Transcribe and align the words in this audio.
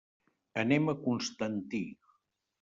Anem 0.61 0.87
a 0.87 0.95
Constantí. 1.03 1.85